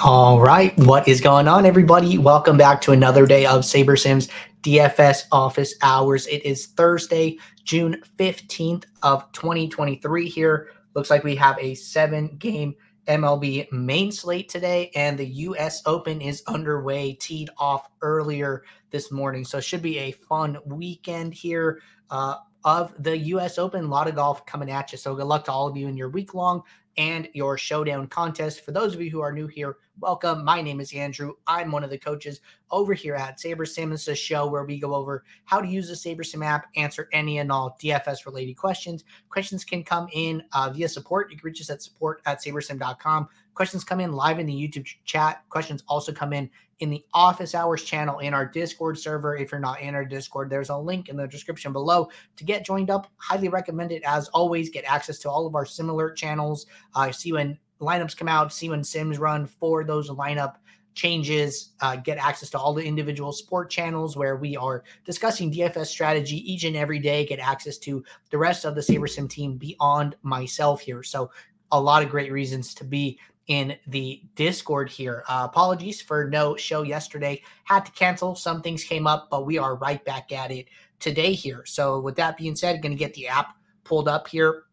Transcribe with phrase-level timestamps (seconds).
[0.00, 2.18] All right, what is going on, everybody?
[2.18, 4.28] Welcome back to another day of SaberSim's
[4.62, 6.26] DFS office hours.
[6.26, 10.70] It is Thursday, June 15th of 2023 here.
[10.94, 12.74] Looks like we have a seven game
[13.06, 19.44] MLB main slate today, and the US Open is underway, teed off earlier this morning.
[19.44, 21.80] So it should be a fun weekend here.
[22.10, 24.98] Uh, of the US Open, a lot of golf coming at you.
[24.98, 26.62] So good luck to all of you in your week long
[26.96, 28.64] and your showdown contest.
[28.64, 30.44] For those of you who are new here, welcome.
[30.44, 31.34] My name is Andrew.
[31.46, 32.40] I'm one of the coaches
[32.70, 33.92] over here at SaberSim.
[33.92, 37.38] It's a show where we go over how to use the SaberSim app, answer any
[37.38, 39.04] and all DFS related questions.
[39.28, 41.30] Questions can come in uh, via support.
[41.30, 43.28] You can reach us at support at sabersim.com.
[43.54, 45.42] Questions come in live in the YouTube chat.
[45.50, 46.50] Questions also come in
[46.82, 49.36] in the office hours channel in our Discord server.
[49.36, 52.66] If you're not in our Discord, there's a link in the description below to get
[52.66, 53.06] joined up.
[53.18, 54.02] Highly recommend it.
[54.04, 56.66] As always, get access to all of our similar channels.
[56.96, 60.56] Uh, see when lineups come out, see when Sims run for those lineup
[60.94, 65.86] changes, uh, get access to all the individual sport channels where we are discussing DFS
[65.86, 70.16] strategy each and every day, get access to the rest of the SaberSim team beyond
[70.22, 71.04] myself here.
[71.04, 71.30] So,
[71.70, 75.24] a lot of great reasons to be in the Discord here.
[75.28, 77.42] Uh, apologies for no show yesterday.
[77.64, 78.34] Had to cancel.
[78.34, 80.66] Some things came up, but we are right back at it
[81.00, 81.64] today here.
[81.66, 84.64] So, with that being said, going to get the app pulled up here.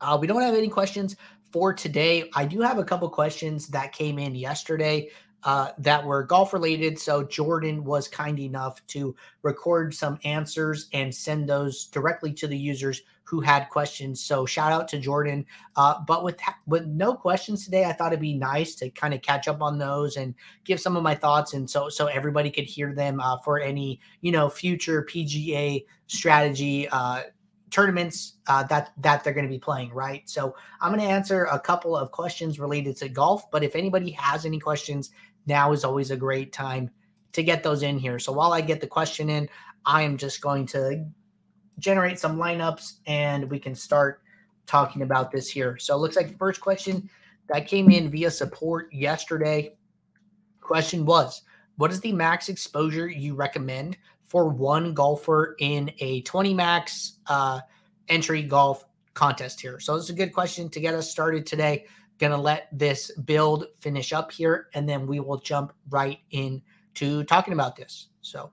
[0.00, 1.16] Uh, we don't have any questions
[1.50, 2.30] for today.
[2.34, 5.10] I do have a couple questions that came in yesterday
[5.44, 6.98] uh, that were golf related.
[6.98, 12.58] So Jordan was kind enough to record some answers and send those directly to the
[12.58, 14.24] users who had questions.
[14.24, 15.44] So shout out to Jordan.
[15.76, 19.20] Uh, but with with no questions today, I thought it'd be nice to kind of
[19.20, 22.64] catch up on those and give some of my thoughts, and so so everybody could
[22.64, 26.88] hear them uh, for any you know future PGA strategy.
[26.88, 27.24] Uh,
[27.70, 31.44] tournaments uh, that that they're going to be playing right so i'm going to answer
[31.52, 35.10] a couple of questions related to golf but if anybody has any questions
[35.44, 36.88] now is always a great time
[37.30, 39.46] to get those in here so while i get the question in
[39.84, 41.04] i am just going to
[41.78, 44.22] generate some lineups and we can start
[44.66, 45.78] talking about this here.
[45.78, 47.08] So it looks like the first question
[47.48, 49.76] that came in via support yesterday.
[50.60, 51.42] Question was,
[51.76, 57.60] what is the max exposure you recommend for one golfer in a 20 max uh,
[58.08, 58.84] entry golf
[59.14, 59.80] contest here?
[59.80, 61.86] So it's a good question to get us started today.
[62.18, 67.54] Gonna let this build finish up here, and then we will jump right into talking
[67.54, 68.08] about this.
[68.22, 68.50] So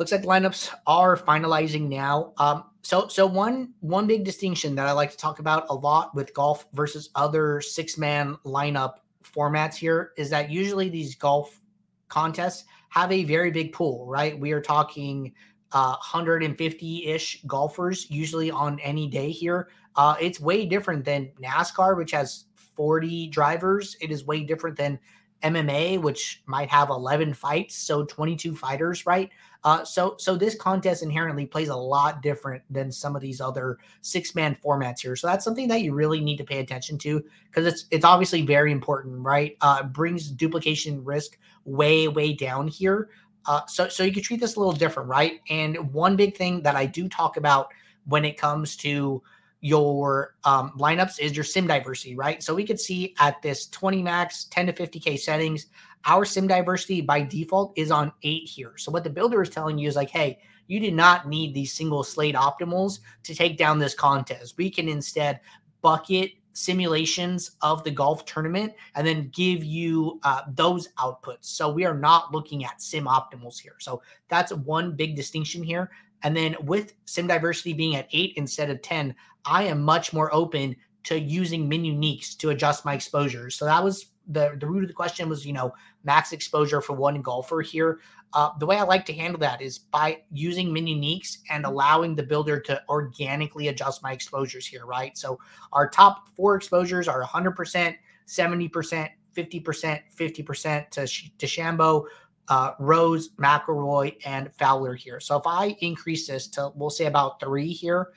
[0.00, 2.32] looks like lineups are finalizing now.
[2.38, 6.14] Um, so so one one big distinction that I like to talk about a lot
[6.14, 11.60] with golf versus other six man lineup formats here is that usually these golf
[12.08, 14.40] contests have a very big pool, right?
[14.40, 15.34] We are talking
[15.72, 19.68] uh, 150 ish golfers usually on any day here.
[19.96, 23.98] Uh, it's way different than NASCAR, which has 40 drivers.
[24.00, 24.98] It is way different than
[25.42, 29.30] MMA, which might have 11 fights, so 22 fighters, right?
[29.62, 33.78] Uh, so so this contest inherently plays a lot different than some of these other
[34.00, 35.16] six man formats here.
[35.16, 38.42] So that's something that you really need to pay attention to because it's it's obviously
[38.42, 39.56] very important, right?
[39.60, 43.10] Uh, brings duplication risk way way down here.
[43.46, 45.40] Uh, so so you can treat this a little different, right?
[45.50, 47.68] And one big thing that I do talk about
[48.06, 49.22] when it comes to
[49.60, 52.42] your um, lineups is your sim diversity, right?
[52.42, 55.66] So we could see at this 20 max, 10 to 50K settings,
[56.04, 58.72] our sim diversity by default is on eight here.
[58.76, 61.72] So what the builder is telling you is like, hey, you do not need these
[61.72, 64.56] single slate optimals to take down this contest.
[64.56, 65.40] We can instead
[65.82, 71.44] bucket simulations of the golf tournament and then give you uh, those outputs.
[71.46, 73.76] So we are not looking at sim optimals here.
[73.78, 75.90] So that's one big distinction here.
[76.22, 80.32] And then with sim diversity being at eight instead of 10, I am much more
[80.34, 83.56] open to using min uniques to adjust my exposures.
[83.56, 85.72] So that was the, the root of the question was, you know,
[86.04, 88.00] max exposure for one golfer here.
[88.32, 92.14] Uh, the way I like to handle that is by using mini uniques and allowing
[92.14, 95.16] the builder to organically adjust my exposures here, right?
[95.18, 95.38] So
[95.72, 97.96] our top four exposures are 100%,
[98.26, 101.06] 70%, 50%, 50% to,
[101.38, 102.06] to Shambo,
[102.48, 105.20] uh, Rose, McIlroy, and Fowler here.
[105.20, 108.08] So if I increase this to, we'll say about three here,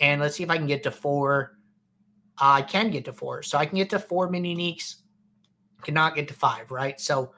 [0.00, 1.58] and let's see if I can get to four.
[2.38, 3.42] I can get to four.
[3.42, 5.01] So I can get to four mini uniques,
[5.82, 7.00] cannot get to five, right?
[7.00, 7.32] So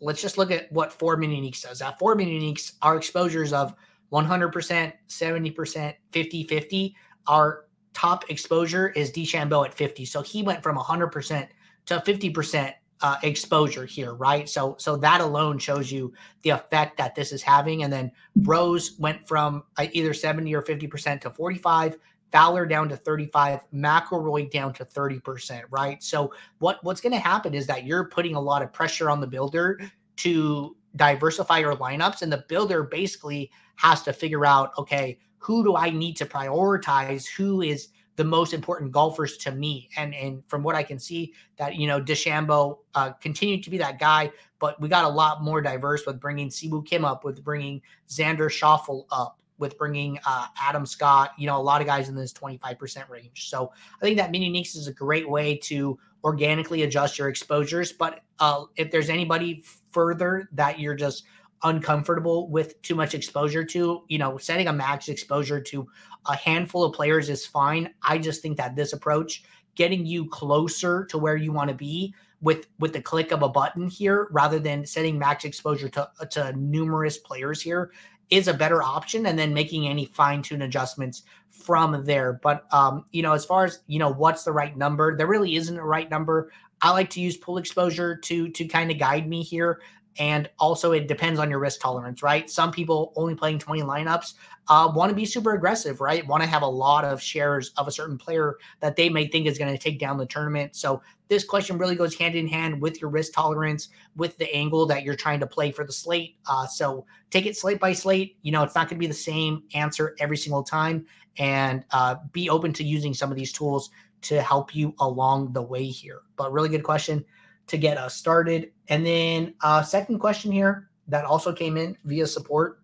[0.00, 1.80] let's just look at what four min uniques does.
[1.80, 3.74] At four min uniques, our exposures of
[4.12, 6.96] 100%, 70%, 50 50.
[7.26, 7.64] Our
[7.94, 10.04] top exposure is DeChambeau at 50.
[10.04, 11.48] So he went from 100%
[11.86, 14.48] to 50% uh, exposure here, right?
[14.48, 16.12] So so that alone shows you
[16.42, 17.82] the effect that this is having.
[17.82, 18.10] And then
[18.42, 21.96] Rose went from uh, either 70 or 50% to 45.
[22.34, 26.02] Fowler down to 35, McIlroy down to 30%, right?
[26.02, 29.20] So what what's going to happen is that you're putting a lot of pressure on
[29.20, 29.78] the builder
[30.16, 35.76] to diversify your lineups and the builder basically has to figure out okay, who do
[35.76, 37.24] I need to prioritize?
[37.36, 39.88] Who is the most important golfers to me.
[39.96, 43.78] And and from what I can see, that you know DeChambeau uh, continued to be
[43.78, 47.24] that guy, but we got a lot more diverse with bringing Si Woo Kim up,
[47.24, 51.32] with bringing Xander Schauffele up, with bringing uh, Adam Scott.
[51.38, 53.48] You know, a lot of guys in this twenty five percent range.
[53.48, 57.92] So I think that mini uniques is a great way to organically adjust your exposures.
[57.92, 61.24] But uh, if there's anybody further that you're just
[61.62, 65.88] uncomfortable with too much exposure to, you know, setting a max exposure to
[66.26, 67.88] a handful of players is fine.
[68.02, 69.44] I just think that this approach,
[69.74, 73.48] getting you closer to where you want to be with with the click of a
[73.48, 77.92] button here, rather than setting max exposure to to numerous players here,
[78.34, 79.26] is a better option.
[79.26, 82.40] And then making any fine tune adjustments from there.
[82.42, 85.16] But um, you know, as far as you know, what's the right number?
[85.16, 86.50] There really isn't a right number.
[86.82, 89.80] I like to use pool exposure to to kind of guide me here.
[90.18, 92.48] And also, it depends on your risk tolerance, right?
[92.48, 94.34] Some people only playing 20 lineups
[94.68, 96.26] uh, want to be super aggressive, right?
[96.26, 99.46] Want to have a lot of shares of a certain player that they may think
[99.46, 100.76] is going to take down the tournament.
[100.76, 104.86] So, this question really goes hand in hand with your risk tolerance, with the angle
[104.86, 106.36] that you're trying to play for the slate.
[106.48, 108.36] Uh, so, take it slate by slate.
[108.42, 111.06] You know, it's not going to be the same answer every single time.
[111.38, 113.90] And uh, be open to using some of these tools
[114.22, 116.20] to help you along the way here.
[116.36, 117.24] But, really good question
[117.66, 118.70] to get us started.
[118.88, 122.80] And then uh second question here that also came in via support.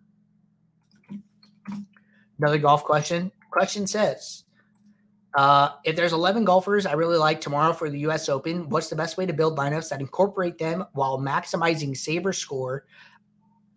[2.37, 3.31] Another golf question.
[3.51, 4.45] Question says,
[5.35, 8.95] uh, if there's 11 golfers I really like tomorrow for the US Open, what's the
[8.95, 12.81] best way to build lineups that incorporate them while maximizing SaberScore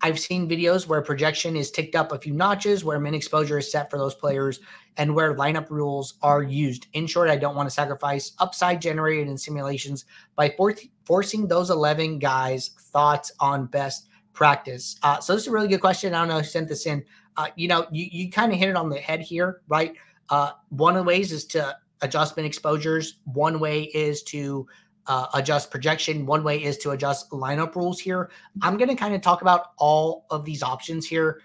[0.05, 3.73] I've seen videos where projection is ticked up a few notches, where min exposure is
[3.73, 4.61] set for those players,
[4.99, 6.89] and where lineup rules are used.
[6.93, 10.05] In short, I don't want to sacrifice upside generated in simulations
[10.37, 14.97] by for- forcing those 11 guys' thoughts on best practice.
[15.03, 16.13] Uh, so, this is a really good question.
[16.13, 17.03] I don't know who sent this in.
[17.39, 19.95] Uh, you know, you, you kind of hit it on the head here, right?
[20.29, 24.67] Uh, one of the ways is to adjust min exposures, one way is to
[25.07, 26.27] uh, adjust projection.
[26.27, 28.31] One way is to adjust lineup rules here.
[28.63, 31.41] I'm going to kind of talk about all of these options here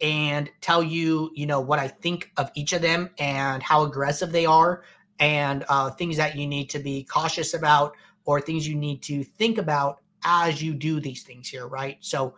[0.00, 4.32] and tell you, you know, what I think of each of them and how aggressive
[4.32, 4.82] they are
[5.18, 7.94] and uh, things that you need to be cautious about
[8.24, 11.98] or things you need to think about as you do these things here, right?
[12.00, 12.34] So,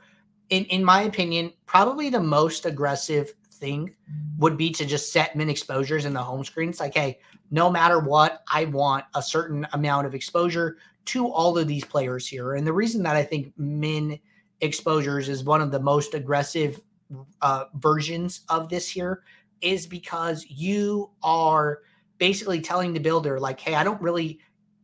[0.51, 3.95] in, in my opinion, probably the most aggressive thing
[4.39, 6.69] would be to just set min exposures in the home screen.
[6.69, 7.19] It's like, hey,
[7.51, 12.27] no matter what, I want a certain amount of exposure to all of these players
[12.27, 12.55] here.
[12.55, 14.19] And the reason that I think min
[14.61, 16.81] exposures is one of the most aggressive
[17.41, 19.23] uh, versions of this here
[19.61, 21.81] is because you are
[22.19, 24.41] basically telling the builder, like, hey, I don't really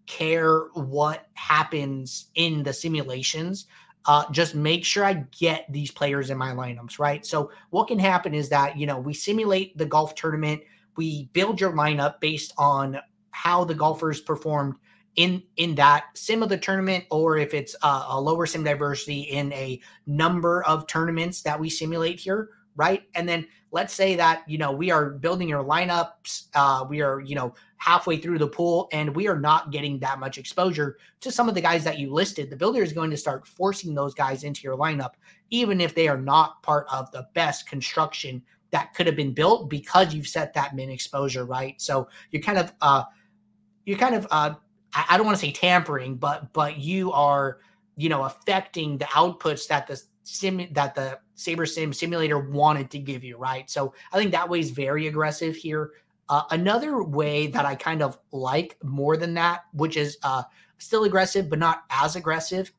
[0.07, 3.67] care what happens in the simulations
[4.07, 7.25] uh, just make sure I get these players in my lineups, right?
[7.25, 10.63] So what can happen is that you know we simulate the golf tournament,
[10.97, 12.99] we build your lineup based on
[13.31, 14.75] how the golfers performed
[15.17, 19.21] in in that sim of the tournament, or if it's a, a lower sim diversity
[19.23, 23.03] in a number of tournaments that we simulate here, right?
[23.15, 27.21] And then let's say that you know we are building your lineups, uh, we are
[27.21, 31.33] you know halfway through the pool and we are not getting that much exposure to
[31.33, 34.15] some of the guys that you listed, the builder is going to start forcing those
[34.15, 35.15] guys into your lineup,
[35.51, 39.69] even if they are not part of the best construction that could have been built
[39.69, 41.81] because you've set that min exposure, right?
[41.81, 43.03] So you're kind of, uh,
[43.85, 44.55] you're kind of, uh,
[44.95, 47.59] I don't want to say tampering, but but you are,
[47.97, 53.25] you know, affecting the outputs that the sim that the SaberSim simulator wanted to give
[53.25, 53.69] you, right?
[53.71, 55.93] So I think that way is very aggressive here.
[56.29, 60.43] Uh, another way that I kind of like more than that, which is uh,
[60.79, 62.73] still aggressive but not as aggressive,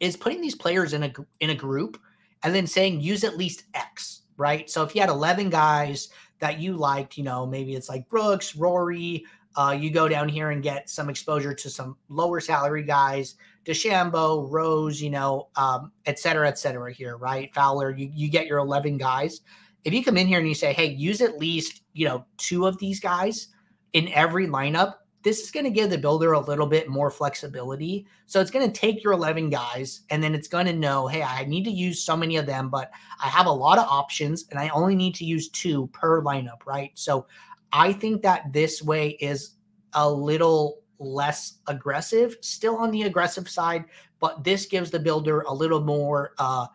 [0.00, 2.00] is putting these players in a in a group
[2.42, 4.68] and then saying use at least X, right?
[4.68, 6.08] So if you had 11 guys
[6.40, 9.24] that you liked, you know, maybe it's like Brooks, Rory,
[9.56, 14.50] uh, you go down here and get some exposure to some lower salary guys, DeChambeau,
[14.50, 17.52] Rose, you know, um, et cetera, et cetera here, right?
[17.54, 19.40] Fowler, you, you get your 11 guys
[19.84, 22.66] if you come in here and you say, hey, use at least, you know, two
[22.66, 23.48] of these guys
[23.92, 28.06] in every lineup, this is going to give the builder a little bit more flexibility.
[28.26, 31.22] So it's going to take your 11 guys and then it's going to know, hey,
[31.22, 32.90] I need to use so many of them, but
[33.22, 36.66] I have a lot of options and I only need to use two per lineup,
[36.66, 36.90] right?
[36.94, 37.26] So
[37.72, 39.54] I think that this way is
[39.92, 43.84] a little less aggressive, still on the aggressive side,
[44.20, 46.66] but this gives the builder a little more uh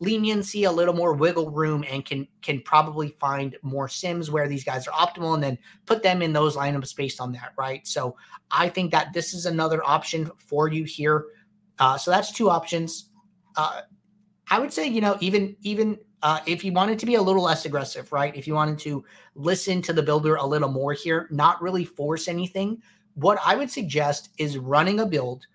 [0.00, 4.64] leniency, a little more wiggle room, and can can probably find more sims where these
[4.64, 7.86] guys are optimal, and then put them in those lineups based on that, right?
[7.86, 8.16] So
[8.50, 11.26] I think that this is another option for you here.
[11.78, 13.10] Uh, so that's two options.
[13.56, 13.82] Uh,
[14.50, 17.42] I would say, you know, even even uh, if you wanted to be a little
[17.42, 18.34] less aggressive, right?
[18.36, 22.28] If you wanted to listen to the builder a little more here, not really force
[22.28, 22.82] anything,
[23.18, 25.46] what I would suggest is running a build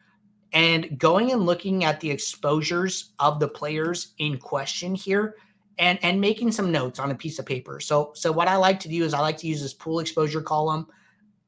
[0.51, 5.35] and going and looking at the exposures of the players in question here
[5.79, 7.79] and and making some notes on a piece of paper.
[7.79, 10.41] So so what I like to do is I like to use this pool exposure
[10.41, 10.87] column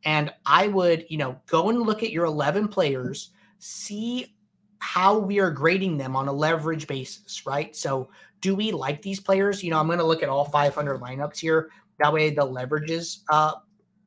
[0.06, 4.36] and I would, you know, go and look at your 11 players, see
[4.80, 7.76] how we are grading them on a leverage basis, right?
[7.76, 9.64] So do we like these players?
[9.64, 11.72] You know, I'm going to look at all 500 lineups here.
[12.00, 13.54] That way the leverages uh,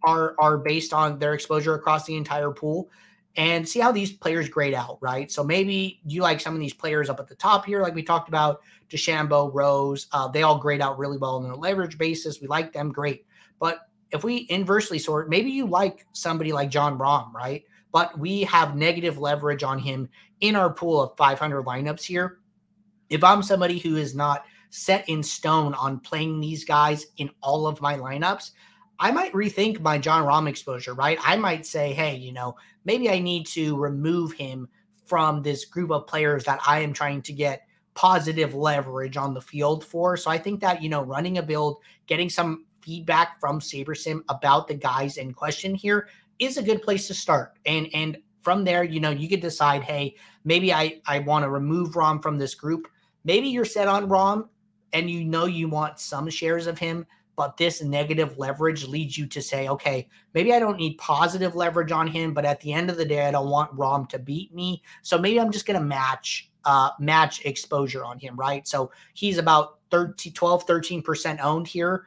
[0.03, 2.89] are are based on their exposure across the entire pool
[3.37, 5.31] and see how these players grade out, right?
[5.31, 8.03] So maybe you like some of these players up at the top here, like we
[8.03, 12.41] talked about, DeChambeau, Rose, uh, they all grade out really well on a leverage basis.
[12.41, 13.27] We like them, great.
[13.61, 17.63] But if we inversely sort, maybe you like somebody like Jon Rahm, right?
[17.93, 20.09] But we have negative leverage on him
[20.41, 22.39] in our pool of 500 lineups here.
[23.09, 27.67] If I'm somebody who is not set in stone on playing these guys in all
[27.67, 28.51] of my lineups,
[29.01, 31.19] I might rethink my Jon Rahm exposure, right?
[31.23, 34.69] I might say, hey, you know, maybe I need to remove him
[35.07, 37.63] from this group of players that I am trying to get
[37.95, 40.17] positive leverage on the field for.
[40.17, 44.69] So I think that, you know, running a build, getting some feedback from SaberSim about
[44.69, 47.59] the guys in question here is a good place to start.
[47.67, 50.15] And and from there, you know, you could decide, hey,
[50.45, 52.89] maybe I I want to remove Rahm from this group.
[53.25, 54.49] Maybe you're set on Rahm
[54.93, 57.07] and you know you want some shares of him
[57.39, 61.93] but this negative leverage leads you to say, okay, maybe I don't need positive leverage
[61.93, 64.53] on him, but at the end of the day, I don't want Rahm to beat
[64.53, 64.83] me.
[65.03, 68.67] So maybe I'm just going to match uh, match exposure on him, right?
[68.67, 72.07] So he's about 13, 12, 13% owned here.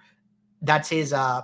[0.61, 1.43] That's his uh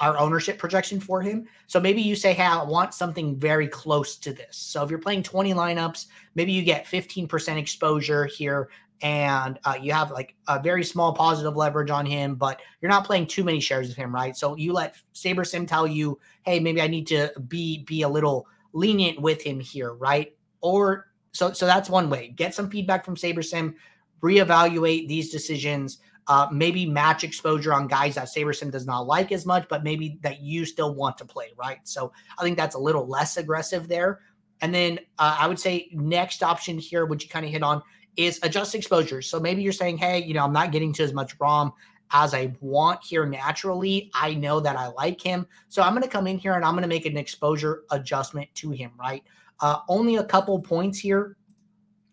[0.00, 1.46] our ownership projection for him.
[1.66, 4.56] So maybe you say, hey, I want something very close to this.
[4.56, 8.70] So if you're playing 20 lineups, maybe you get 15% exposure here
[9.02, 13.04] and uh, you have like a very small positive leverage on him, but you're not
[13.06, 14.36] playing too many shares of him, right?
[14.36, 18.46] So you let SaberSim tell you, hey, maybe I need to be be a little
[18.72, 20.36] lenient with him here, right?
[20.60, 22.28] Or so so that's one way.
[22.28, 23.74] Get some feedback from SaberSim,
[24.22, 29.46] reevaluate these decisions, uh, maybe match exposure on guys that SaberSim does not like as
[29.46, 31.78] much, but maybe that you still want to play, right?
[31.84, 34.20] So I think that's a little less aggressive there.
[34.60, 37.82] And then uh, I would say next option here, which you kind of hit on,
[38.16, 39.22] is adjust exposure.
[39.22, 41.72] So maybe you're saying, hey, you know, I'm not getting to as much Rahm
[42.12, 44.10] as I want here naturally.
[44.14, 45.46] I know that I like him.
[45.68, 48.48] So I'm going to come in here and I'm going to make an exposure adjustment
[48.56, 49.22] to him, right?
[49.60, 51.36] Uh, only a couple points here.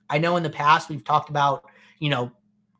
[0.09, 1.65] I know in the past we've talked about,
[1.99, 2.31] you know,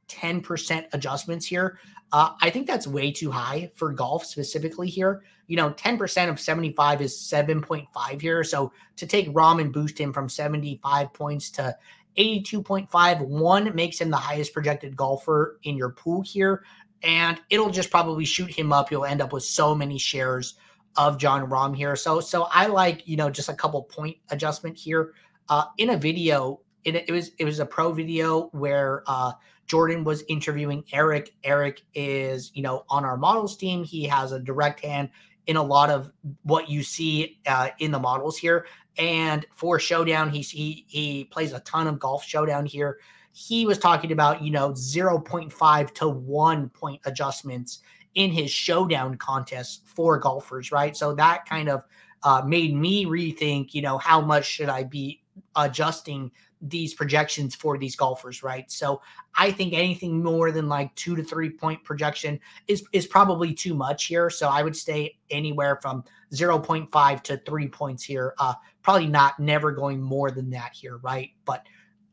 [0.10, 1.80] 10% adjustments here.
[2.14, 5.24] Uh, I think that's way too high for golf specifically here.
[5.48, 8.44] You know, 10% of 75 is 7.5 here.
[8.44, 11.76] So to take Rahm and boost him from 75 points to
[12.18, 13.22] 82.5.
[13.22, 16.64] One makes him the highest projected golfer in your pool here.
[17.04, 18.90] And it'll just probably shoot him up.
[18.90, 20.56] You'll end up with so many shares
[20.96, 21.96] of Jon Rahm here.
[21.96, 25.14] So, so I like, you know, just a couple point adjustment here.
[25.48, 29.34] Uh, in a video, it, it was it was a pro video where uh,
[29.68, 31.36] Jordan was interviewing Eric.
[31.44, 33.84] Eric is, you know, on our models team.
[33.84, 35.10] He has a direct hand
[35.46, 36.12] in a lot of
[36.44, 38.66] what you see uh, in the models here.
[38.98, 43.00] And for Showdown, he, he he plays a ton of golf Showdown here.
[43.32, 47.80] He was talking about you know 0.5 to one point adjustments
[48.16, 50.98] in his Showdown contest for golfers, right?
[50.98, 51.84] So that kind of
[52.24, 55.22] uh, made me rethink, you know, how much should I be
[55.56, 58.72] adjusting these projections for these golfers, right?
[58.72, 59.02] So
[59.36, 63.76] I think anything more than like two to three point projection is is probably too
[63.76, 64.30] much here.
[64.30, 68.34] So I would stay anywhere from 0.5 to three points here.
[68.40, 68.56] Uh,
[68.88, 71.32] probably not never going more than that here, right?
[71.44, 71.68] But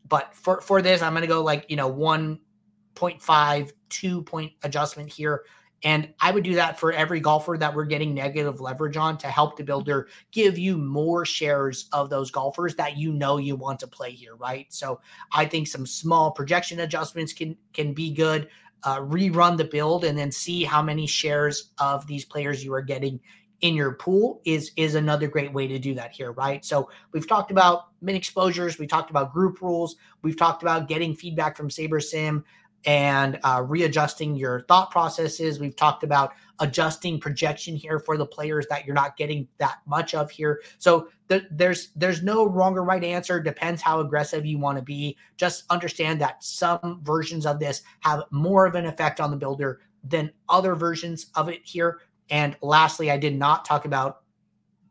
[0.09, 5.45] but for for this, I'm gonna go like you know 1.5, two point adjustment here
[5.85, 9.29] and I would do that for every golfer that we're getting negative leverage on to
[9.29, 13.79] help the builder give you more shares of those golfers that you know you want
[13.81, 14.67] to play here, right?
[14.73, 15.01] So
[15.33, 18.49] I think some small projection adjustments can can be good.
[18.83, 22.83] Uh, rerun the build and then see how many shares of these players you are
[22.83, 23.21] getting
[23.65, 26.63] in your pool is is another great way to do that here, right?
[26.63, 31.17] So we've talked about min exposures, we talked about group rules, we've talked about getting
[31.17, 32.45] feedback from SaberSim,
[32.85, 35.59] and uh, readjusting your thought processes.
[35.59, 40.15] We've talked about adjusting projection here for the players that you're not getting that much
[40.15, 40.61] of here.
[40.77, 43.41] So th- there's there's no wrong or right answer.
[43.41, 45.17] Depends how aggressive you want to be.
[45.39, 49.81] Just understand that some versions of this have more of an effect on the builder
[50.07, 52.01] than other versions of it here.
[52.31, 54.23] And lastly, I did not talk about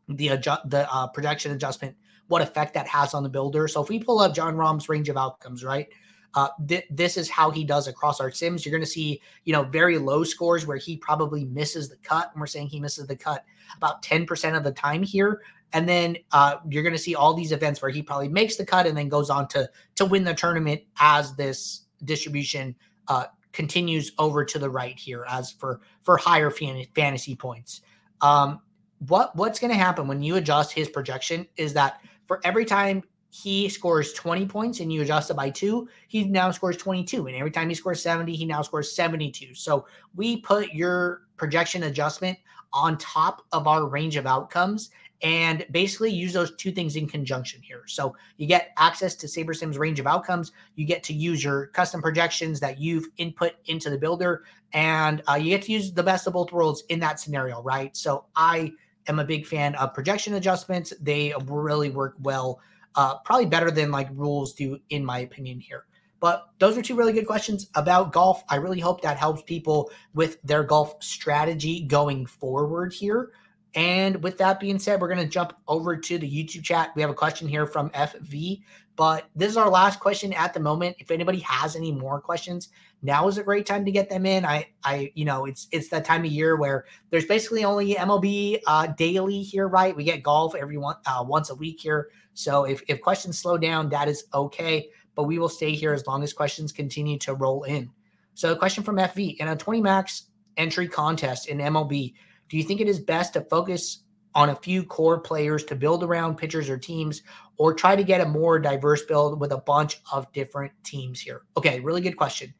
[0.08, 1.96] the adjust the uh, projection adjustment,
[2.28, 3.68] what effect that has on the builder.
[3.68, 5.88] So if we pull up Jon Rahm's range of outcomes, right?
[6.34, 8.64] Uh, th- this is how he does across our sims.
[8.64, 12.30] You're going to see, you know, very low scores where he probably misses the cut,
[12.32, 13.44] and we're saying he misses the cut
[13.76, 15.42] about 10% of the time here.
[15.72, 18.66] And then uh, you're going to see all these events where he probably makes the
[18.66, 22.76] cut and then goes on to to win the tournament as this distribution
[23.08, 27.80] uh, continues over to the right here as for for higher fantasy points.
[28.20, 28.60] Um,
[29.08, 33.02] what what's going to happen when you adjust his projection is that for every time
[33.30, 37.26] he scores 20 points and you adjust it by two, he now scores 22.
[37.26, 39.54] And every time he scores 70, he now scores 72.
[39.54, 42.38] So we put your projection adjustment
[42.72, 44.90] on top of our range of outcomes
[45.24, 47.82] and basically use those two things in conjunction here.
[47.86, 50.52] So you get access to SaberSim's range of outcomes.
[50.76, 55.34] You get to use your custom projections that you've input into the builder, and uh,
[55.34, 57.96] you get to use the best of both worlds in that scenario, right?
[57.96, 58.72] So I
[59.08, 60.92] am a big fan of projection adjustments.
[61.00, 62.60] They really work well
[62.94, 65.86] uh, probably better than like rules do, in my opinion, here.
[66.20, 68.44] But those are two really good questions about golf.
[68.48, 73.32] I really hope that helps people with their golf strategy going forward here.
[73.74, 76.90] And with that being said, we're going to jump over to the YouTube chat.
[76.94, 78.62] We have a question here from FV,
[78.94, 80.96] but this is our last question at the moment.
[81.00, 82.68] If anybody has any more questions,
[83.02, 84.44] now is a great time to get them in.
[84.44, 88.60] I, I, you know, it's it's that time of year where there's basically only MLB
[88.66, 89.94] uh, daily here, right?
[89.94, 92.10] We get golf every one uh, once a week here.
[92.34, 94.88] So if, if questions slow down, that is okay.
[95.16, 97.90] But we will stay here as long as questions continue to roll in.
[98.34, 100.24] So, a question from FV in a 20 max
[100.56, 102.14] entry contest in MLB,
[102.48, 106.02] do you think it is best to focus on a few core players to build
[106.02, 107.22] around pitchers or teams,
[107.56, 111.42] or try to get a more diverse build with a bunch of different teams here?
[111.56, 112.52] Okay, really good question.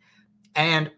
[0.55, 0.91] And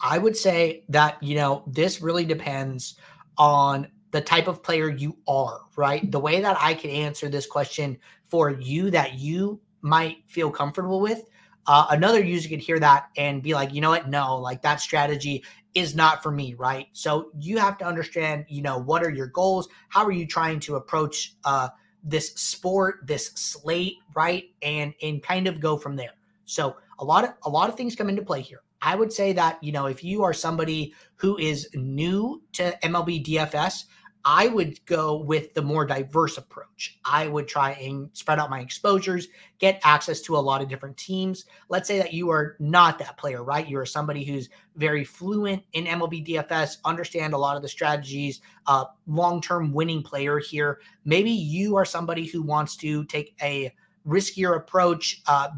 [0.00, 2.96] I would say that, you know, this really depends
[3.36, 6.10] on the type of player you are, right?
[6.10, 11.00] The way that I can answer this question for you that you might feel comfortable
[11.00, 11.22] with.
[11.66, 14.08] Uh, another user could hear that and be like, you know what?
[14.08, 15.44] No, like that strategy
[15.76, 16.88] is not for me, right?
[16.92, 19.68] So you have to understand, you know, what are your goals?
[19.90, 21.68] How are you trying to approach uh,
[22.02, 24.44] this sport, this slate, right?
[24.62, 26.14] And and kind of go from there.
[26.46, 28.62] So a lot of a lot of things come into play here.
[28.80, 33.26] I would say that you know if you are somebody who is new to MLB
[33.26, 33.84] DFS,
[34.28, 36.98] I would go with the more diverse approach.
[37.04, 39.28] I would try and spread out my exposures,
[39.60, 41.44] get access to a lot of different teams.
[41.68, 43.68] Let's say that you are not that player, right?
[43.68, 48.40] You are somebody who's very fluent in MLB DFS, understand a lot of the strategies,
[48.66, 50.80] uh, long term winning player here.
[51.04, 53.72] Maybe you are somebody who wants to take a
[54.04, 55.50] riskier approach, uh,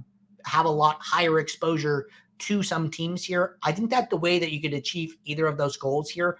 [0.44, 3.57] have a lot higher exposure to some teams here.
[3.62, 6.38] I think that the way that you could achieve either of those goals here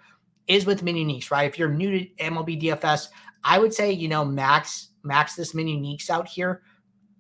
[0.49, 1.49] is with mini uniques, right?
[1.49, 3.09] If you're new to MLB DFS,
[3.45, 6.63] I would say, you know, max max this mini uniques out here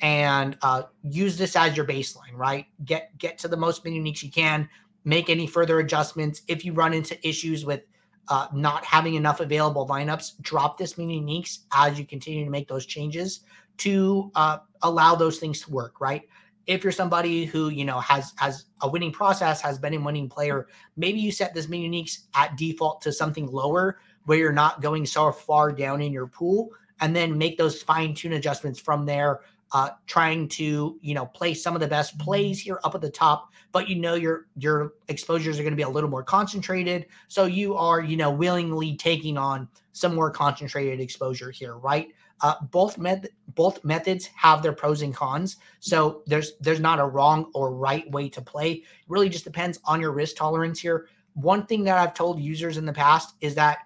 [0.01, 2.67] and uh, use this as your baseline, right?
[2.85, 4.69] Get get to the most mini uniques you can.
[5.05, 6.43] Make any further adjustments.
[6.49, 7.83] If you run into issues with
[8.29, 12.69] uh, not having enough available lineups, drop this mini uniques as you continue to make
[12.69, 13.41] those changes
[13.79, 16.23] to uh, allow those things to work, right?
[16.69, 20.29] If you're somebody who you know has has a winning process has been a winning
[20.29, 24.81] player maybe you set this mini uniques at default to something lower where you're not
[24.81, 26.69] going so far down in your pool
[27.01, 29.41] and then make those fine tune adjustments from there
[29.73, 33.11] uh, trying to you know play some of the best plays here up at the
[33.11, 33.53] top.
[33.73, 37.07] But you know your your exposures are going to be a little more concentrated.
[37.29, 42.09] So you are you know willingly taking on some more concentrated exposure here right
[42.41, 42.99] uh, both
[43.55, 45.57] both methods have their pros and cons.
[45.81, 48.73] So there's there's not a wrong or right way to play.
[48.73, 51.09] It really just depends on your risk tolerance here.
[51.35, 53.79] One thing that I've told users in the past is that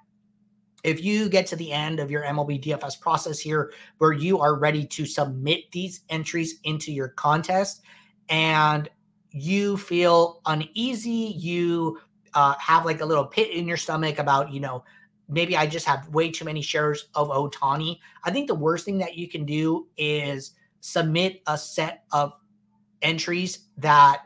[0.84, 4.58] if you get to the end of your MLB DFS process here, where you are
[4.58, 7.82] ready to submit these entries into your contest,
[8.28, 8.88] and
[9.30, 12.00] you feel uneasy, you
[12.34, 14.84] uh, have like a little pit in your stomach about you know
[15.28, 17.98] maybe I just have way too many shares of Ohtani.
[18.24, 22.34] I think the worst thing that you can do is submit a set of
[23.02, 24.22] entries that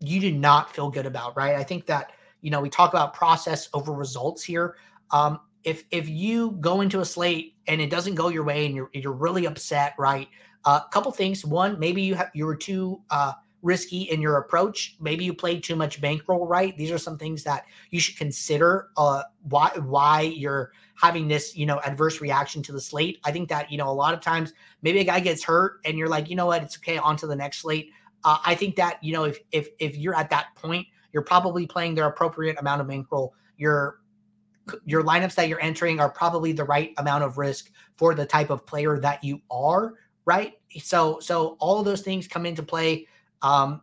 [0.00, 1.56] you do not feel good about, right?
[1.56, 4.76] I think that, you know, we talk about process over results here.
[5.10, 8.74] Um, if if you go into a slate and it doesn't go your way and
[8.74, 10.28] you're you're really upset, right?
[10.64, 11.44] A uh, couple things.
[11.44, 14.96] One, maybe you have you were too uh, risky in your approach.
[15.00, 16.76] Maybe you played too much bankroll right.
[16.76, 21.66] These are some things that you should consider uh, why why you're having this, you
[21.66, 23.18] know, adverse reaction to the slate.
[23.24, 25.98] I think that, you know, a lot of times maybe a guy gets hurt and
[25.98, 27.90] you're like, you know what, it's okay, on to the next slate.
[28.24, 31.66] Uh, I think that, you know, if if if you're at that point, you're probably
[31.66, 33.34] playing their appropriate amount of bankroll.
[33.56, 34.00] Your
[34.84, 38.50] your lineups that you're entering are probably the right amount of risk for the type
[38.50, 40.54] of player that you are, right?
[40.78, 43.06] So so all of those things come into play.
[43.42, 43.82] Um,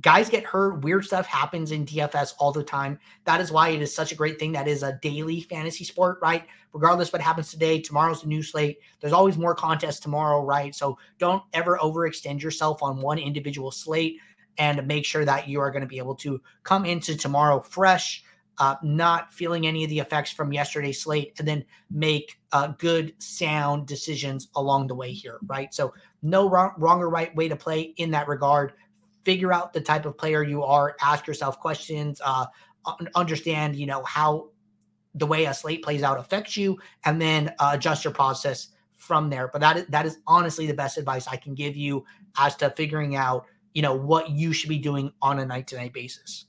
[0.00, 2.98] guys get hurt, weird stuff happens in DFS all the time.
[3.24, 6.18] That is why it is such a great thing that is a daily fantasy sport,
[6.22, 6.46] right?
[6.72, 8.78] Regardless what happens today, tomorrow's a new slate.
[9.00, 10.74] There's always more contests tomorrow, right?
[10.74, 14.18] So don't ever overextend yourself on one individual slate
[14.58, 18.22] and make sure that you are going to be able to come into tomorrow fresh.
[18.58, 23.14] Uh, not feeling any of the effects from yesterday's slate, and then make uh, good,
[23.18, 25.72] sound decisions along the way here, right?
[25.72, 28.74] So, no wrong, wrong or right way to play in that regard
[29.24, 32.46] figure out the type of player you are, ask yourself questions, uh,
[33.14, 34.48] understand, you know, how
[35.14, 39.30] the way a slate plays out affects you, and then uh, adjust your process from
[39.30, 39.48] there.
[39.48, 42.04] But that is, that is honestly the best advice I can give you
[42.38, 45.76] as to figuring out, you know, what you should be doing on a night to
[45.76, 46.46] night basis.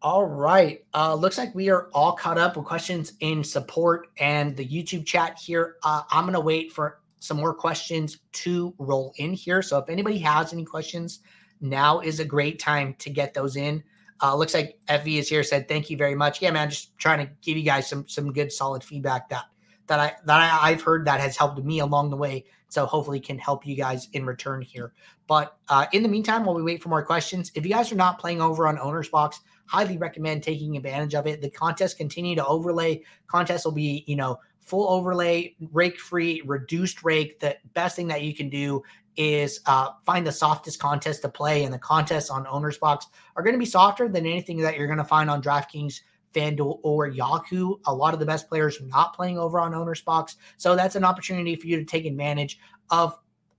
[0.00, 0.84] All right.
[0.94, 5.04] Uh, looks like we are all caught up with questions in support and the YouTube
[5.04, 5.76] chat here.
[5.82, 9.60] Uh, I'm going to wait for some more questions to roll in here.
[9.60, 11.18] So if anybody has any questions,
[11.60, 13.82] now is a great time to get those in.
[14.22, 15.42] Uh, looks like FV is here.
[15.42, 16.40] Said thank you very much.
[16.40, 19.44] Yeah, man, just trying to give you guys some some good solid feedback that
[19.86, 22.44] that I that I, I've heard that has helped me along the way.
[22.68, 24.92] So hopefully can help you guys in return here.
[25.26, 27.96] But uh, in the meantime, while we wait for more questions, if you guys are
[27.96, 29.36] not playing over on OwnersBox,
[29.68, 31.40] highly recommend taking advantage of it.
[31.40, 33.02] The contests continue to overlay.
[33.28, 37.40] Contests will be you know full overlay, rake free, reduced rake.
[37.40, 38.82] The best thing that you can do
[39.16, 43.04] is uh, find the softest contest to play, and the contests on OwnersBox
[43.36, 46.00] are going to be softer than anything that you're going to find on DraftKings,
[46.34, 47.76] FanDuel, or Yahoo.
[47.86, 51.04] A lot of the best players are not playing over on OwnersBox, so that's an
[51.04, 52.58] opportunity for you to take advantage
[52.90, 53.18] of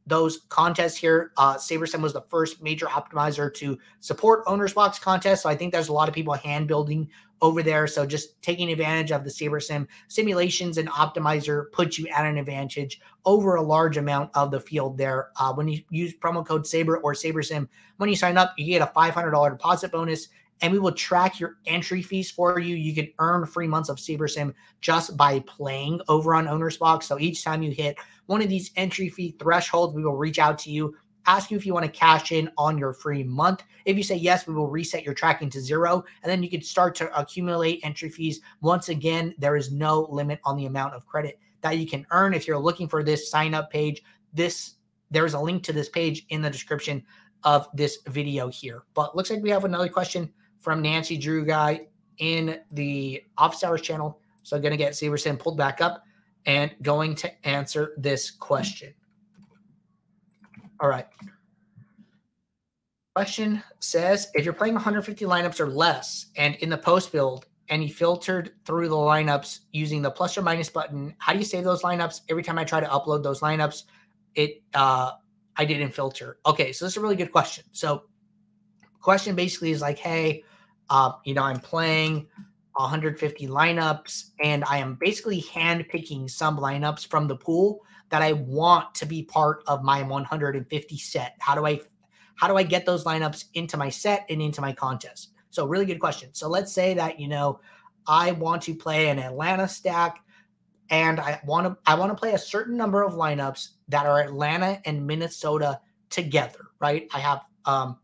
[0.10, 1.32] those contests here.
[1.38, 5.90] Uh, SaberSim was the first major optimizer to support OwnersBox contests, so I think there's
[5.90, 7.10] a lot of people hand building
[7.42, 7.88] over there.
[7.88, 13.00] So just taking advantage of the SaberSim simulations and optimizer puts you at an advantage
[13.26, 15.30] over a large amount of the field there.
[15.38, 17.68] Uh, when you use promo code Saber or SaberSim,
[17.98, 20.28] when you sign up, you get a $500 deposit bonus
[20.62, 22.76] and we will track your entry fees for you.
[22.76, 27.04] You can earn free months of SaberSim just by playing over on OwnersBox.
[27.04, 27.98] So each time you hit
[28.30, 31.66] one of these entry fee thresholds, we will reach out to you ask you if
[31.66, 33.64] you want to cash in on your free month.
[33.86, 36.62] If you say yes, we will reset your tracking to zero, and then you can
[36.62, 38.42] start to accumulate entry fees.
[38.62, 42.34] Once again, there is no limit on the amount of credit that you can earn.
[42.34, 44.02] If you're looking for this sign up page,
[44.34, 44.76] this
[45.12, 47.04] there is a link to this page in the description
[47.44, 48.84] of this video here.
[48.94, 51.88] But looks like we have another question from Nancy Drew guy
[52.18, 54.20] in the office hours channel.
[54.44, 56.04] So I'm to get SaberSim pulled back up
[56.50, 58.92] and going to answer this question.
[60.80, 61.06] All right.
[63.16, 67.84] Question says if you're playing 150 lineups or less and in the post build and
[67.84, 71.64] you filtered through the lineups using the plus or minus button, how do you save
[71.64, 72.22] those lineups?
[72.30, 73.84] Every time I try to upload those lineups,
[74.34, 75.12] it uh
[75.56, 76.40] I didn't filter.
[76.48, 77.66] Okay, so this is a really good question.
[77.74, 78.06] So
[79.02, 80.44] question basically is like, hey,
[80.90, 82.28] uh, you know, I'm playing
[82.80, 88.34] 150 lineups and I am basically hand picking some lineups from the pool that I
[88.34, 91.36] want to be part of my 150 set?
[91.40, 91.82] How do I
[92.36, 95.32] how do I get those lineups into my set and into my contest?
[95.50, 96.30] So really good question.
[96.34, 97.60] So let's say that you know
[98.08, 100.24] I want to play an Atlanta stack
[100.90, 104.22] and I want to I want to play a certain number of lineups that are
[104.22, 107.10] Atlanta and Minnesota together, right?
[107.14, 107.98] I have um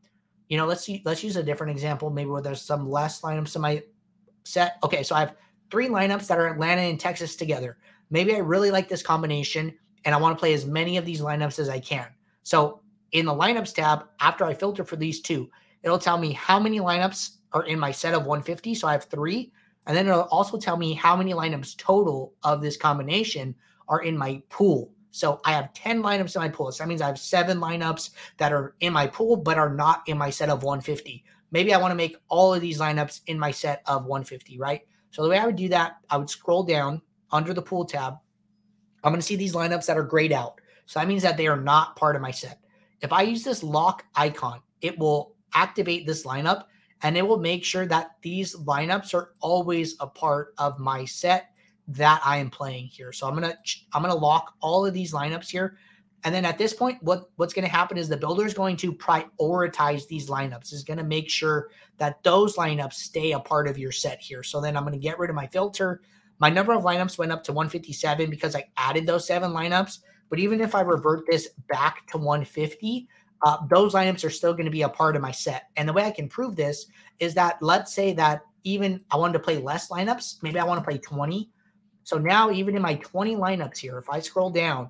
[0.49, 3.55] you know, let's see let's use a different example maybe where there's some less lineups
[3.55, 3.81] in my
[4.45, 4.77] set.
[4.83, 5.35] Okay, so I have
[5.69, 7.77] three lineups that are Atlanta and Texas together.
[8.09, 9.73] Maybe I really like this combination
[10.05, 12.07] and I want to play as many of these lineups as I can.
[12.43, 12.81] So
[13.11, 15.49] in the lineups tab, after I filter for these two,
[15.83, 18.75] it'll tell me how many lineups are in my set of 150.
[18.75, 19.51] So I have three.
[19.87, 23.55] And then it'll also tell me how many lineups total of this combination
[23.87, 24.91] are in my pool.
[25.11, 26.71] So I have 10 lineups in my pool.
[26.71, 30.03] So that means I have seven lineups that are in my pool, but are not
[30.07, 31.23] in my set of 150.
[31.55, 34.81] Maybe I want to make all of these lineups in my set of 150, right?
[35.11, 38.15] So the way I would do that, I would scroll down under the pool tab
[39.05, 40.59] I'm going to see these lineups that are grayed out.
[40.87, 42.59] So that means that they are not part of my set.
[43.01, 46.65] If I use this lock icon, it will activate this lineup
[47.03, 51.51] and it will make sure that these lineups are always a part of my set
[51.87, 53.13] that I am playing here.
[53.13, 53.57] So I'm going to
[53.93, 55.77] I'm going to lock all of these lineups here
[56.25, 58.77] And then at this point, what, what's going to happen is the builder is going
[58.77, 63.67] to prioritize these lineups, is going to make sure that those lineups stay a part
[63.67, 64.41] of your set here.
[64.41, 66.01] So then I'm going to get rid of my filter.
[66.39, 69.99] My number of lineups went up to 157 because I added those seven lineups.
[70.31, 73.07] But even if I revert this back to 150,
[73.43, 75.69] uh, those lineups are still going to be a part of my set.
[75.77, 76.87] And the way I can prove this
[77.19, 80.79] is that let's say that even I wanted to play less lineups, maybe I want
[80.79, 81.51] to play 20.
[82.03, 84.89] So now, even in my 20 lineups here, if I scroll down,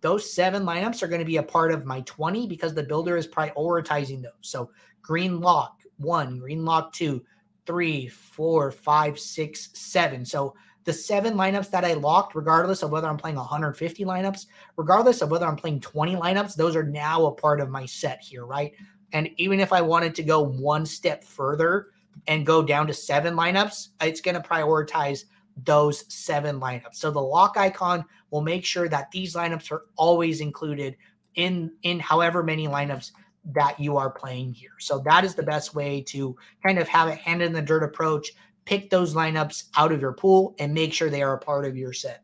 [0.00, 3.16] those seven lineups are going to be a part of my 20 because the builder
[3.16, 4.32] is prioritizing those.
[4.40, 4.70] So
[5.02, 7.24] green lock one, green lock two,
[7.66, 10.24] three, four, five, six, seven.
[10.24, 10.54] So
[10.84, 15.30] the seven lineups that I locked, regardless of whether I'm playing 150 lineups, regardless of
[15.30, 18.72] whether I'm playing 20 lineups, those are now a part of my set here, right?
[19.12, 21.88] And even if I wanted to go one step further
[22.28, 25.24] and go down to seven lineups, it's going to prioritize
[25.64, 26.96] those seven lineups.
[26.96, 30.96] So the lock icon will make sure that these lineups are always included
[31.34, 33.12] in in however many lineups
[33.52, 34.72] that you are playing here.
[34.78, 37.84] So that is the best way to kind of have a hand in the dirt
[37.84, 38.32] approach,
[38.64, 41.76] pick those lineups out of your pool and make sure they are a part of
[41.76, 42.22] your set.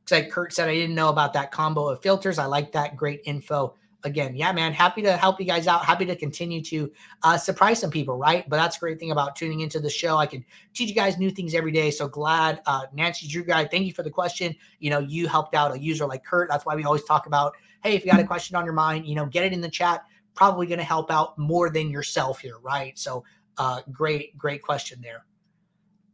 [0.00, 2.38] Looks like Kurt said, I didn't know about that combo of filters.
[2.38, 2.96] I like that.
[2.96, 3.74] Great info.
[4.06, 5.84] Again, yeah, man, happy to help you guys out.
[5.84, 6.92] Happy to continue to
[7.24, 8.48] uh, surprise some people, right?
[8.48, 10.16] But that's a great thing about tuning into the show.
[10.16, 11.90] I can teach you guys new things every day.
[11.90, 14.54] So glad, uh, Nancy Drew guy, thank you for the question.
[14.78, 16.48] You know, you helped out a user like Kurt.
[16.48, 19.06] That's why we always talk about, hey, if you got a question on your mind,
[19.06, 20.04] you know, get it in the chat.
[20.34, 22.96] Probably going to help out more than yourself here, right?
[22.96, 23.24] So
[23.58, 25.24] uh, great, great question there.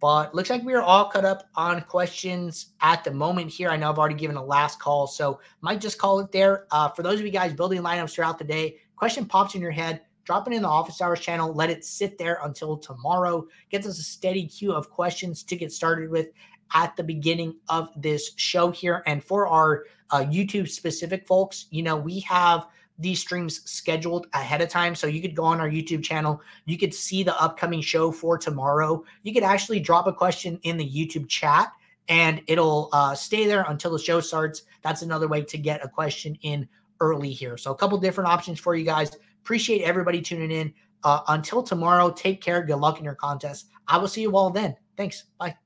[0.02, 3.70] But looks like we are all cut up on questions at the moment here.
[3.70, 6.66] I know I've already given a last call, so might just call it there.
[6.72, 9.70] Uh, for those of you guys building lineups throughout the day, question pops in your
[9.70, 13.46] head, drop it in the office hours channel, let it sit there until tomorrow.
[13.70, 16.30] Gets us a steady queue of questions to get started with
[16.74, 19.04] at the beginning of this show here.
[19.06, 22.66] And for our uh, YouTube specific folks, you know, we have–
[23.02, 24.94] these streams scheduled ahead of time.
[24.94, 26.40] So you could go on our YouTube channel.
[26.64, 29.04] You could see the upcoming show for tomorrow.
[29.22, 31.72] You could actually drop a question in the YouTube chat
[32.08, 34.62] and it'll uh, stay there until the show starts.
[34.82, 36.68] That's another way to get a question in
[37.00, 37.56] early here.
[37.56, 39.10] So a couple different options for you guys.
[39.42, 40.72] Appreciate everybody tuning in.
[41.04, 42.62] Uh, until tomorrow, take care.
[42.62, 43.66] Good luck in your contest.
[43.88, 44.76] I will see you all then.
[44.96, 45.24] Thanks.
[45.38, 45.61] Bye.